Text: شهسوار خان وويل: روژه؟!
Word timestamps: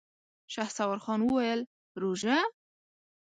شهسوار 0.53 0.99
خان 1.03 1.19
وويل: 1.23 1.61
روژه؟! 2.01 2.37